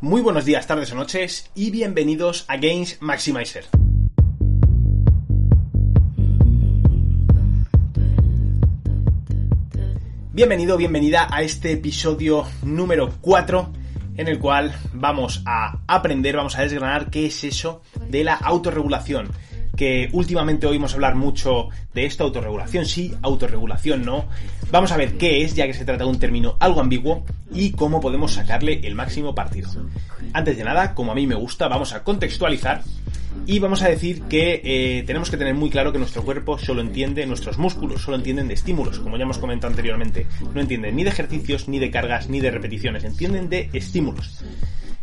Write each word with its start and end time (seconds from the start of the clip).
Muy 0.00 0.20
buenos 0.20 0.44
días, 0.44 0.66
tardes 0.66 0.92
o 0.92 0.94
noches 0.94 1.50
y 1.54 1.70
bienvenidos 1.70 2.44
a 2.48 2.56
Games 2.56 2.98
Maximizer. 3.00 3.64
Bienvenido, 10.32 10.76
bienvenida 10.76 11.26
a 11.30 11.42
este 11.42 11.72
episodio 11.72 12.44
número 12.62 13.14
4 13.22 13.72
en 14.18 14.28
el 14.28 14.38
cual 14.38 14.74
vamos 14.92 15.42
a 15.46 15.78
aprender, 15.86 16.36
vamos 16.36 16.58
a 16.58 16.62
desgranar 16.62 17.10
qué 17.10 17.26
es 17.26 17.42
eso 17.44 17.82
de 18.08 18.24
la 18.24 18.34
autorregulación 18.34 19.30
que 19.76 20.08
últimamente 20.12 20.66
oímos 20.66 20.94
hablar 20.94 21.14
mucho 21.14 21.68
de 21.94 22.06
esto, 22.06 22.24
autorregulación 22.24 22.86
sí, 22.86 23.14
autorregulación 23.22 24.04
no. 24.04 24.26
Vamos 24.70 24.90
a 24.90 24.96
ver 24.96 25.16
qué 25.16 25.42
es, 25.42 25.54
ya 25.54 25.66
que 25.66 25.74
se 25.74 25.84
trata 25.84 26.04
de 26.04 26.10
un 26.10 26.18
término 26.18 26.56
algo 26.58 26.80
ambiguo, 26.80 27.24
y 27.52 27.72
cómo 27.72 28.00
podemos 28.00 28.32
sacarle 28.32 28.80
el 28.84 28.94
máximo 28.94 29.34
partido. 29.34 29.70
Antes 30.32 30.56
de 30.56 30.64
nada, 30.64 30.94
como 30.94 31.12
a 31.12 31.14
mí 31.14 31.26
me 31.26 31.34
gusta, 31.34 31.68
vamos 31.68 31.92
a 31.92 32.02
contextualizar 32.02 32.82
y 33.46 33.58
vamos 33.58 33.82
a 33.82 33.88
decir 33.88 34.22
que 34.22 34.60
eh, 34.64 35.04
tenemos 35.06 35.30
que 35.30 35.36
tener 35.36 35.54
muy 35.54 35.70
claro 35.70 35.92
que 35.92 35.98
nuestro 35.98 36.24
cuerpo 36.24 36.58
solo 36.58 36.80
entiende, 36.80 37.26
nuestros 37.26 37.58
músculos 37.58 38.02
solo 38.02 38.16
entienden 38.16 38.48
de 38.48 38.54
estímulos, 38.54 38.98
como 38.98 39.16
ya 39.16 39.24
hemos 39.24 39.38
comentado 39.38 39.70
anteriormente. 39.70 40.26
No 40.54 40.60
entienden 40.60 40.96
ni 40.96 41.04
de 41.04 41.10
ejercicios, 41.10 41.68
ni 41.68 41.78
de 41.78 41.90
cargas, 41.90 42.28
ni 42.28 42.40
de 42.40 42.50
repeticiones, 42.50 43.04
entienden 43.04 43.48
de 43.48 43.70
estímulos. 43.72 44.42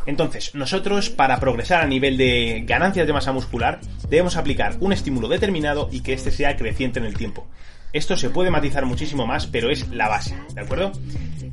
Entonces, 0.05 0.53
nosotros 0.53 1.09
para 1.09 1.39
progresar 1.39 1.81
a 1.81 1.87
nivel 1.87 2.17
de 2.17 2.63
ganancias 2.65 3.07
de 3.07 3.13
masa 3.13 3.31
muscular 3.31 3.79
debemos 4.09 4.35
aplicar 4.35 4.75
un 4.79 4.93
estímulo 4.93 5.27
determinado 5.27 5.89
y 5.91 6.01
que 6.01 6.13
éste 6.13 6.31
sea 6.31 6.55
creciente 6.57 6.99
en 6.99 7.05
el 7.05 7.15
tiempo. 7.15 7.47
Esto 7.93 8.17
se 8.17 8.31
puede 8.31 8.49
matizar 8.49 8.85
muchísimo 8.85 9.27
más, 9.27 9.45
pero 9.45 9.69
es 9.69 9.87
la 9.89 10.09
base, 10.09 10.35
¿de 10.55 10.61
acuerdo? 10.61 10.91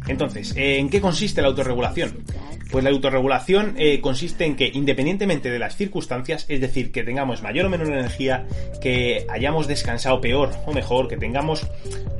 Entonces, 0.09 0.55
¿en 0.57 0.89
qué 0.89 1.01
consiste 1.01 1.43
la 1.43 1.49
autorregulación? 1.49 2.25
Pues 2.71 2.83
la 2.83 2.91
autorregulación 2.91 3.75
eh, 3.77 4.01
consiste 4.01 4.47
en 4.47 4.57
que 4.57 4.71
independientemente 4.73 5.51
de 5.51 5.59
las 5.59 5.77
circunstancias, 5.77 6.47
es 6.49 6.61
decir, 6.61 6.93
que 6.93 7.03
tengamos 7.03 7.43
mayor 7.43 7.67
o 7.67 7.69
menor 7.69 7.89
energía, 7.89 8.47
que 8.81 9.27
hayamos 9.29 9.67
descansado 9.67 10.21
peor 10.21 10.51
o 10.67 10.73
mejor, 10.73 11.09
que 11.09 11.17
tengamos 11.17 11.67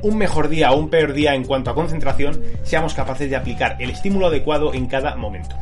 un 0.03 0.17
mejor 0.17 0.49
día 0.49 0.71
o 0.71 0.77
un 0.77 0.89
peor 0.89 1.13
día 1.13 1.33
en 1.33 1.43
cuanto 1.43 1.71
a 1.71 1.75
concentración, 1.75 2.41
seamos 2.63 2.93
capaces 2.93 3.29
de 3.29 3.37
aplicar 3.37 3.77
el 3.79 3.89
estímulo 3.89 4.27
adecuado 4.27 4.73
en 4.73 4.85
cada 4.87 5.15
momento. 5.15 5.55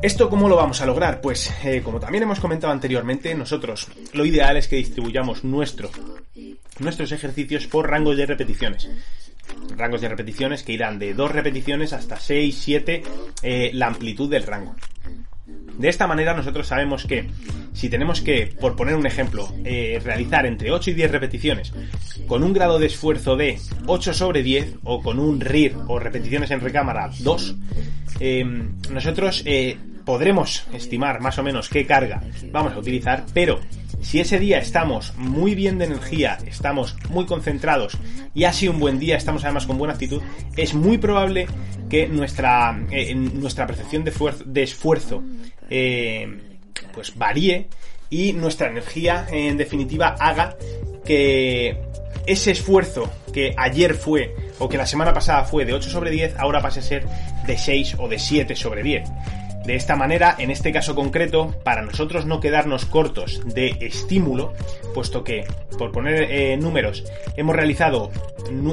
¿Esto 0.00 0.30
cómo 0.30 0.48
lo 0.48 0.54
vamos 0.54 0.80
a 0.80 0.86
lograr? 0.86 1.20
Pues 1.20 1.52
eh, 1.64 1.82
como 1.82 1.98
también 1.98 2.22
hemos 2.22 2.38
comentado 2.38 2.72
anteriormente, 2.72 3.34
nosotros 3.34 3.88
lo 4.12 4.24
ideal 4.24 4.56
es 4.56 4.68
que 4.68 4.76
distribuyamos 4.76 5.42
nuestro, 5.42 5.90
nuestros 6.78 7.10
ejercicios 7.10 7.66
por 7.66 7.90
rangos 7.90 8.16
de 8.16 8.24
repeticiones. 8.24 8.88
Rangos 9.76 10.00
de 10.00 10.08
repeticiones 10.08 10.62
que 10.62 10.72
irán 10.72 11.00
de 11.00 11.14
2 11.14 11.32
repeticiones 11.32 11.92
hasta 11.92 12.16
6, 12.16 12.56
7, 12.56 13.02
eh, 13.42 13.70
la 13.74 13.88
amplitud 13.88 14.30
del 14.30 14.44
rango. 14.44 14.76
De 15.46 15.88
esta 15.88 16.06
manera 16.06 16.32
nosotros 16.32 16.68
sabemos 16.68 17.04
que 17.04 17.28
si 17.72 17.88
tenemos 17.88 18.20
que, 18.20 18.54
por 18.60 18.76
poner 18.76 18.94
un 18.94 19.06
ejemplo, 19.06 19.52
eh, 19.64 20.00
realizar 20.04 20.46
entre 20.46 20.70
8 20.70 20.90
y 20.90 20.94
10 20.94 21.10
repeticiones 21.10 21.72
con 22.28 22.44
un 22.44 22.52
grado 22.52 22.78
de 22.78 22.86
esfuerzo 22.86 23.36
de 23.36 23.58
8 23.86 24.14
sobre 24.14 24.44
10 24.44 24.76
o 24.84 25.02
con 25.02 25.18
un 25.18 25.40
RIR 25.40 25.76
o 25.88 25.98
repeticiones 25.98 26.52
en 26.52 26.60
recámara 26.60 27.10
2, 27.20 27.56
nosotros 28.90 29.44
podremos 30.08 30.66
estimar 30.72 31.20
más 31.20 31.36
o 31.36 31.42
menos 31.42 31.68
qué 31.68 31.84
carga 31.84 32.22
vamos 32.50 32.72
a 32.72 32.78
utilizar, 32.78 33.26
pero 33.34 33.60
si 34.00 34.20
ese 34.20 34.38
día 34.38 34.56
estamos 34.58 35.12
muy 35.18 35.54
bien 35.54 35.76
de 35.76 35.84
energía, 35.84 36.38
estamos 36.46 36.96
muy 37.10 37.26
concentrados 37.26 37.98
y 38.32 38.44
ha 38.44 38.54
sido 38.54 38.72
un 38.72 38.80
buen 38.80 38.98
día, 38.98 39.18
estamos 39.18 39.44
además 39.44 39.66
con 39.66 39.76
buena 39.76 39.92
actitud, 39.92 40.22
es 40.56 40.72
muy 40.72 40.96
probable 40.96 41.46
que 41.90 42.08
nuestra, 42.08 42.86
eh, 42.90 43.14
nuestra 43.14 43.66
percepción 43.66 44.02
de, 44.02 44.62
esfuerzo 44.62 45.22
eh, 45.68 46.56
pues 46.94 47.14
varíe 47.14 47.68
y 48.08 48.32
nuestra 48.32 48.70
energía 48.70 49.26
en 49.30 49.58
definitiva 49.58 50.16
haga 50.18 50.56
que 51.04 51.82
ese 52.26 52.52
esfuerzo 52.52 53.12
que 53.30 53.54
ayer 53.58 53.92
fue 53.92 54.34
o 54.58 54.70
que 54.70 54.78
la 54.78 54.86
semana 54.86 55.12
pasada 55.12 55.44
fue 55.44 55.66
de 55.66 55.74
8 55.74 55.90
sobre 55.90 56.10
10 56.10 56.36
ahora 56.38 56.62
pase 56.62 56.80
a 56.80 56.82
ser 56.82 57.06
de 57.46 57.58
6 57.58 57.96
o 57.98 58.08
de 58.08 58.18
7 58.18 58.56
sobre 58.56 58.82
10. 58.82 59.02
De 59.68 59.76
esta 59.76 59.96
manera, 59.96 60.34
en 60.38 60.50
este 60.50 60.72
caso 60.72 60.94
concreto, 60.94 61.54
para 61.62 61.82
nosotros 61.82 62.24
no 62.24 62.40
quedarnos 62.40 62.86
cortos 62.86 63.42
de 63.44 63.76
estímulo, 63.82 64.54
puesto 64.94 65.22
que, 65.22 65.44
por 65.76 65.92
poner 65.92 66.22
eh, 66.22 66.56
números, 66.56 67.04
hemos 67.36 67.54
realizado 67.54 68.10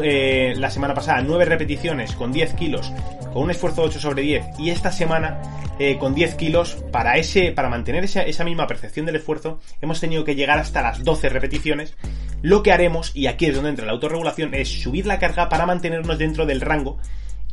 eh, 0.01 0.53
la 0.55 0.69
semana 0.69 0.93
pasada 0.93 1.21
9 1.21 1.43
repeticiones 1.43 2.13
con 2.13 2.31
10 2.31 2.53
kilos, 2.53 2.93
con 3.33 3.43
un 3.43 3.51
esfuerzo 3.51 3.81
de 3.81 3.87
8 3.89 3.99
sobre 3.99 4.21
10, 4.21 4.45
y 4.57 4.69
esta 4.69 4.89
semana 4.93 5.41
eh, 5.79 5.97
con 5.97 6.15
10 6.15 6.35
kilos, 6.35 6.77
para, 6.93 7.17
ese, 7.17 7.51
para 7.51 7.67
mantener 7.69 8.05
esa, 8.05 8.21
esa 8.21 8.45
misma 8.45 8.65
percepción 8.65 9.05
del 9.05 9.17
esfuerzo, 9.17 9.59
hemos 9.81 9.99
tenido 9.99 10.23
que 10.23 10.35
llegar 10.35 10.59
hasta 10.59 10.81
las 10.81 11.03
12 11.03 11.27
repeticiones, 11.27 11.93
lo 12.41 12.63
que 12.63 12.71
haremos, 12.71 13.13
y 13.13 13.27
aquí 13.27 13.47
es 13.47 13.55
donde 13.55 13.71
entra 13.71 13.85
la 13.85 13.91
autorregulación, 13.91 14.53
es 14.53 14.69
subir 14.81 15.05
la 15.05 15.19
carga 15.19 15.49
para 15.49 15.65
mantenernos 15.65 16.17
dentro 16.17 16.45
del 16.45 16.61
rango 16.61 16.99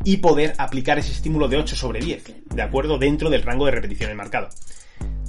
y 0.04 0.18
poder 0.18 0.54
aplicar 0.58 0.98
ese 0.98 1.12
estímulo 1.12 1.48
de 1.48 1.58
8 1.58 1.76
sobre 1.76 2.00
10, 2.00 2.46
¿de 2.54 2.62
acuerdo? 2.62 2.98
Dentro 2.98 3.30
del 3.30 3.42
rango 3.42 3.66
de 3.66 3.72
repeticiones 3.72 4.16
marcado. 4.16 4.48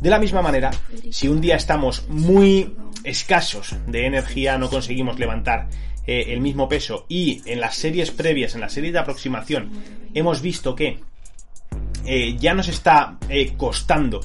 De 0.01 0.09
la 0.09 0.19
misma 0.19 0.41
manera, 0.41 0.71
si 1.11 1.27
un 1.27 1.39
día 1.39 1.55
estamos 1.55 2.07
muy 2.09 2.75
escasos 3.03 3.75
de 3.87 4.05
energía, 4.05 4.57
no 4.57 4.69
conseguimos 4.69 5.19
levantar 5.19 5.69
eh, 6.05 6.25
el 6.29 6.41
mismo 6.41 6.67
peso 6.67 7.05
y 7.07 7.41
en 7.45 7.59
las 7.61 7.75
series 7.75 8.11
previas, 8.11 8.55
en 8.55 8.61
las 8.61 8.73
series 8.73 8.93
de 8.93 8.99
aproximación, 8.99 9.71
hemos 10.13 10.41
visto 10.41 10.75
que 10.75 10.99
eh, 12.05 12.35
ya 12.37 12.53
nos 12.53 12.67
está 12.67 13.17
eh, 13.29 13.53
costando 13.55 14.19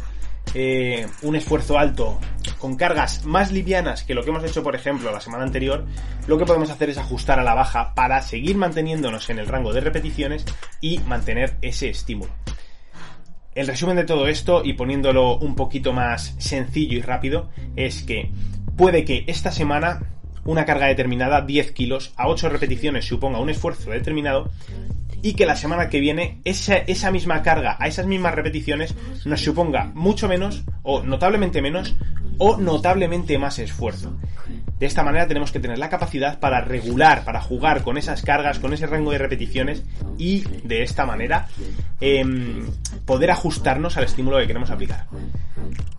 eh, 0.54 1.06
un 1.22 1.36
esfuerzo 1.36 1.78
alto 1.78 2.18
con 2.58 2.76
cargas 2.76 3.24
más 3.24 3.52
livianas 3.52 4.04
que 4.04 4.14
lo 4.14 4.22
que 4.22 4.30
hemos 4.30 4.44
hecho, 4.44 4.62
por 4.62 4.74
ejemplo, 4.74 5.12
la 5.12 5.20
semana 5.20 5.44
anterior, 5.44 5.86
lo 6.26 6.38
que 6.38 6.44
podemos 6.44 6.70
hacer 6.70 6.90
es 6.90 6.98
ajustar 6.98 7.38
a 7.38 7.44
la 7.44 7.54
baja 7.54 7.94
para 7.94 8.20
seguir 8.22 8.56
manteniéndonos 8.56 9.30
en 9.30 9.38
el 9.38 9.46
rango 9.46 9.72
de 9.72 9.80
repeticiones 9.80 10.44
y 10.80 10.98
mantener 11.00 11.56
ese 11.62 11.88
estímulo. 11.88 12.32
El 13.54 13.66
resumen 13.66 13.96
de 13.96 14.04
todo 14.04 14.28
esto, 14.28 14.62
y 14.64 14.74
poniéndolo 14.74 15.38
un 15.38 15.54
poquito 15.56 15.92
más 15.92 16.34
sencillo 16.38 16.98
y 16.98 17.02
rápido, 17.02 17.50
es 17.74 18.02
que 18.02 18.30
puede 18.76 19.04
que 19.04 19.24
esta 19.26 19.50
semana 19.50 20.00
una 20.44 20.64
carga 20.64 20.86
determinada, 20.86 21.42
10 21.42 21.72
kilos, 21.72 22.12
a 22.16 22.28
8 22.28 22.48
repeticiones 22.48 23.04
suponga 23.04 23.40
un 23.40 23.50
esfuerzo 23.50 23.90
determinado, 23.90 24.50
y 25.22 25.34
que 25.34 25.46
la 25.46 25.56
semana 25.56 25.88
que 25.88 26.00
viene 26.00 26.40
esa, 26.44 26.76
esa 26.76 27.10
misma 27.10 27.42
carga 27.42 27.76
a 27.78 27.88
esas 27.88 28.06
mismas 28.06 28.34
repeticiones 28.34 28.94
nos 29.24 29.40
suponga 29.40 29.90
mucho 29.94 30.28
menos 30.28 30.64
o 30.82 31.02
notablemente 31.02 31.60
menos 31.60 31.96
o 32.38 32.56
notablemente 32.56 33.38
más 33.38 33.58
esfuerzo. 33.58 34.16
De 34.78 34.86
esta 34.86 35.02
manera 35.02 35.26
tenemos 35.26 35.50
que 35.50 35.60
tener 35.60 35.78
la 35.78 35.90
capacidad 35.90 36.38
para 36.38 36.60
regular, 36.60 37.24
para 37.24 37.40
jugar 37.40 37.82
con 37.82 37.98
esas 37.98 38.22
cargas, 38.22 38.60
con 38.60 38.72
ese 38.72 38.86
rango 38.86 39.10
de 39.10 39.18
repeticiones 39.18 39.82
y 40.16 40.44
de 40.62 40.82
esta 40.82 41.04
manera 41.04 41.48
em, 42.00 42.66
poder 43.04 43.32
ajustarnos 43.32 43.96
al 43.96 44.04
estímulo 44.04 44.38
que 44.38 44.46
queremos 44.46 44.70
aplicar. 44.70 45.06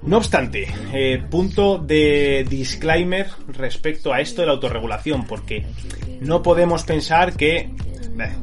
No 0.01 0.17
obstante, 0.17 0.67
eh, 0.93 1.21
punto 1.29 1.77
de 1.77 2.45
disclaimer 2.49 3.27
respecto 3.49 4.13
a 4.13 4.21
esto 4.21 4.41
de 4.41 4.47
la 4.47 4.53
autorregulación, 4.53 5.25
porque 5.25 5.65
no 6.21 6.41
podemos 6.41 6.83
pensar 6.83 7.33
que 7.33 7.69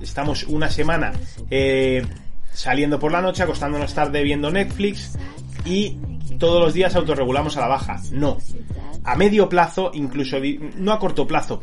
estamos 0.03 0.44
una 0.44 0.70
semana 0.70 1.12
eh, 1.50 2.05
saliendo 2.53 2.99
por 2.99 3.11
la 3.11 3.23
noche, 3.23 3.43
acostándonos 3.43 3.94
tarde 3.94 4.23
viendo 4.23 4.50
Netflix 4.50 5.19
y 5.65 5.97
todos 6.38 6.62
los 6.62 6.75
días 6.75 6.94
autorregulamos 6.96 7.56
a 7.56 7.61
la 7.61 7.69
baja. 7.69 8.00
No. 8.12 8.38
A 9.05 9.17
medio 9.17 9.49
plazo, 9.49 9.90
incluso, 9.94 10.38
no 10.76 10.93
a 10.93 10.99
corto 10.99 11.26
plazo, 11.26 11.62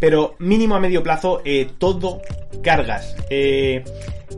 pero 0.00 0.36
mínimo 0.38 0.74
a 0.74 0.80
medio 0.80 1.02
plazo, 1.02 1.42
eh, 1.44 1.70
todo 1.78 2.22
cargas, 2.62 3.16
eh, 3.30 3.84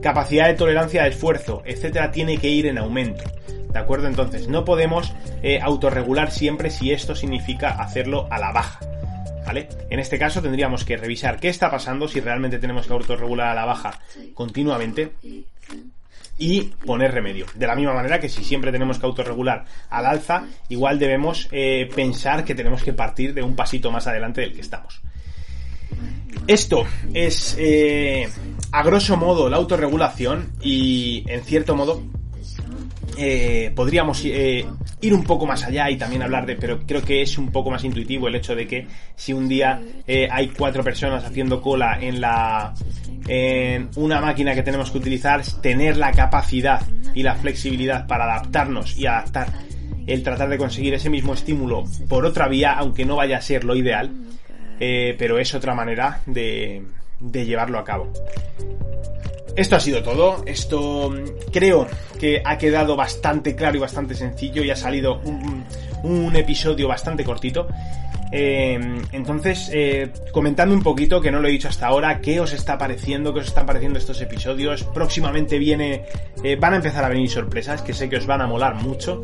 capacidad 0.03 0.49
de 0.49 0.55
tolerancia 0.55 1.05
de 1.05 1.11
esfuerzo, 1.11 1.63
etcétera, 1.65 2.11
tiene 2.11 2.39
que 2.39 2.49
ir 2.49 2.67
en 2.67 2.79
aumento. 2.79 3.25
¿De 3.73 3.79
acuerdo? 3.79 4.09
Entonces, 4.09 4.49
no 4.49 4.65
podemos 4.65 5.13
autorregular 5.63 6.33
siempre 6.33 6.71
si 6.71 6.91
esto 6.91 7.15
significa 7.15 7.71
hacerlo 7.71 8.27
a 8.31 8.39
la 8.41 8.51
baja. 8.51 8.81
En 9.91 9.99
este 9.99 10.19
caso 10.19 10.41
tendríamos 10.43 10.85
que 10.85 10.97
revisar 10.97 11.41
qué 11.41 11.49
está 11.49 11.71
pasando, 11.71 12.07
si 12.07 12.21
realmente 12.21 12.59
tenemos 12.59 12.87
que 12.87 12.93
autorregular 12.93 13.49
a 13.49 13.55
la 13.55 13.65
baja 13.65 13.99
continuamente. 14.35 15.13
Y 16.41 16.63
poner 16.85 17.13
remedio. 17.13 17.47
De 17.55 17.67
la 17.67 17.77
misma 17.77 17.93
manera 17.93 18.19
que 18.19 18.29
si 18.29 18.43
siempre 18.43 18.73
tenemos 18.73 18.99
que 18.99 19.07
autorregular 19.07 19.67
al 19.91 20.07
alza, 20.07 20.47
igual 20.71 20.99
debemos 20.99 21.47
eh, 21.53 21.89
pensar 21.95 22.45
que 22.45 22.55
tenemos 22.55 22.83
que 22.83 22.95
partir 22.95 23.35
de 23.35 23.43
un 23.43 23.55
pasito 23.55 23.93
más 23.93 24.07
adelante 24.07 24.41
del 24.41 24.55
que 24.55 24.63
estamos. 24.63 25.01
Esto 26.47 26.87
es, 27.13 27.57
eh, 27.59 28.29
a 28.73 28.83
grosso 28.83 29.19
modo, 29.19 29.51
la 29.51 29.59
autorregulación 29.59 30.53
y, 30.63 31.25
en 31.29 31.45
cierto 31.45 31.77
modo, 31.77 32.03
eh, 33.19 33.71
podríamos 33.77 34.23
eh, 34.25 34.65
ir 35.01 35.15
un 35.15 35.25
poco 35.25 35.47
más 35.47 35.65
allá 35.65 35.91
y 35.91 35.97
también 35.97 36.23
hablar 36.23 36.47
de, 36.47 36.57
pero 36.57 36.81
creo 36.87 37.03
que 37.03 37.23
es 37.23 37.39
un 37.39 37.51
poco 37.51 37.71
más 37.71 37.85
intuitivo 37.85 38.29
el 38.29 38.35
hecho 38.35 38.55
de 38.55 38.67
que 38.67 38.87
si 39.17 39.33
un 39.33 39.49
día 39.49 39.81
eh, 40.07 40.29
hay 40.31 40.49
cuatro 40.49 40.85
personas 40.85 41.25
haciendo 41.25 41.61
cola 41.61 41.99
en 42.01 42.21
la 42.21 42.75
en 43.27 43.89
una 43.97 44.21
máquina 44.21 44.55
que 44.55 44.63
tenemos 44.63 44.91
que 44.91 44.99
utilizar, 44.99 45.43
tener 45.63 45.97
la 45.97 46.13
capacidad 46.13 46.83
y 47.15 47.23
la 47.23 47.35
flexibilidad 47.35 48.07
para 48.07 48.25
adaptarnos 48.25 48.97
y 48.97 49.07
adaptar 49.07 49.49
el 50.07 50.23
tratar 50.23 50.49
de 50.49 50.59
conseguir 50.59 50.95
ese 50.95 51.11
mismo 51.11 51.35
estímulo 51.35 51.85
por 52.09 52.25
otra 52.25 52.49
vía, 52.49 52.73
aunque 52.73 53.05
no 53.05 53.17
vaya 53.17 53.37
a 53.37 53.41
ser 53.41 53.65
lo 53.65 53.77
ideal, 53.77 54.11
pero 54.79 55.39
es 55.39 55.55
otra 55.55 55.75
manera 55.75 56.21
de, 56.27 56.83
de 57.21 57.45
llevarlo 57.45 57.79
a 57.79 57.85
cabo. 57.85 58.13
Esto 59.57 59.77
ha 59.77 59.81
sido 59.81 60.03
todo. 60.03 60.43
Esto 60.47 61.11
mm, 61.11 61.51
creo 61.53 61.87
que 62.19 62.43
ha 62.45 62.59
quedado 62.59 62.97
bastante 62.97 63.55
claro 63.55 63.77
y 63.77 63.81
bastante 63.81 64.15
sencillo 64.15 64.63
y 64.63 64.71
ha 64.71 64.77
salido 64.77 65.21
un, 65.23 66.37
episodio 66.37 66.89
bastante 66.89 67.25
cortito. 67.25 67.69
Eh, 68.33 68.79
entonces, 69.13 69.71
eh, 69.73 70.11
comentando 70.33 70.75
un 70.75 70.83
poquito, 70.83 71.21
que 71.21 71.31
no 71.31 71.41
lo 71.41 71.49
he 71.49 71.51
dicho 71.51 71.69
hasta 71.69 71.89
ahora, 71.89 72.21
qué 72.21 72.41
os 72.41 72.53
está 72.53 72.79
pareciendo, 72.79 73.35
qué 73.35 73.41
os 73.41 73.49
están 73.49 73.67
pareciendo 73.67 73.99
estos 73.99 74.21
episodios. 74.21 74.85
Próximamente 74.85 75.59
viene, 75.59 76.05
eh, 76.45 76.57
van 76.57 76.75
a 76.75 76.77
empezar 76.77 77.05
a 77.05 77.09
venir 77.09 77.29
sorpresas 77.29 77.83
que 77.83 77.93
sé 77.93 78.09
que 78.09 78.17
os 78.17 78.27
van 78.27 78.41
a 78.41 78.47
molar 78.47 78.77
mucho. 78.77 79.21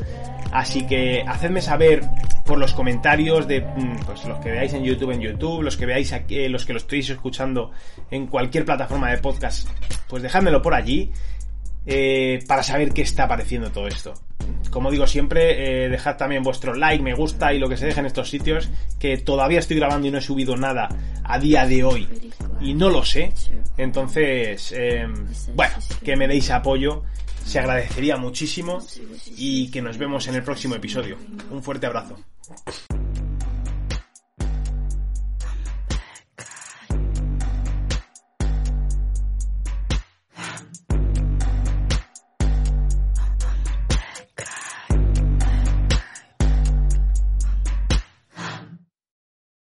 Así 0.52 0.86
que 0.86 1.24
hacedme 1.26 1.62
saber 1.62 2.02
por 2.46 2.58
los 2.58 2.72
comentarios 2.72 3.46
de 3.46 3.60
mm, 3.60 4.04
pues, 4.06 4.24
los 4.24 4.38
que 4.38 4.50
veáis 4.50 4.72
en 4.72 4.84
YouTube 4.84 5.10
en 5.10 5.20
YouTube, 5.20 5.62
los 5.62 5.76
que 5.76 5.86
veáis 5.86 6.12
aquí, 6.12 6.48
los 6.48 6.64
que 6.64 6.72
lo 6.72 6.78
estéis 6.78 7.10
escuchando 7.10 7.72
en 8.10 8.26
cualquier 8.26 8.64
plataforma 8.64 9.10
de 9.10 9.18
podcast, 9.18 9.68
pues 10.08 10.22
dejádmelo 10.22 10.62
por 10.62 10.74
allí 10.74 11.10
eh, 11.86 12.44
para 12.46 12.62
saber 12.62 12.92
qué 12.92 13.02
está 13.02 13.28
pareciendo 13.28 13.70
todo 13.70 13.88
esto. 13.88 14.14
Como 14.70 14.90
digo 14.90 15.06
siempre, 15.06 15.84
eh, 15.84 15.88
dejad 15.88 16.16
también 16.16 16.42
vuestro 16.42 16.74
like, 16.74 17.02
me 17.02 17.14
gusta 17.14 17.54
y 17.54 17.58
lo 17.58 17.68
que 17.68 17.76
se 17.76 17.86
deje 17.86 18.00
en 18.00 18.06
estos 18.06 18.28
sitios, 18.28 18.68
que 18.98 19.16
todavía 19.18 19.58
estoy 19.58 19.76
grabando 19.76 20.06
y 20.06 20.10
no 20.10 20.18
he 20.18 20.22
subido 20.22 20.56
nada 20.56 20.88
a 21.24 21.38
día 21.38 21.66
de 21.66 21.84
hoy 21.84 22.08
y 22.60 22.74
no 22.74 22.90
lo 22.90 23.04
sé. 23.04 23.32
Entonces, 23.76 24.72
eh, 24.76 25.06
bueno, 25.54 25.74
que 26.04 26.16
me 26.16 26.28
deis 26.28 26.50
apoyo 26.50 27.02
se 27.46 27.60
agradecería 27.60 28.16
muchísimo 28.16 28.84
y 29.36 29.70
que 29.70 29.80
nos 29.80 29.96
vemos 29.96 30.26
en 30.26 30.34
el 30.34 30.42
próximo 30.42 30.74
episodio. 30.74 31.16
Un 31.50 31.62
fuerte 31.62 31.86
abrazo. 31.86 32.16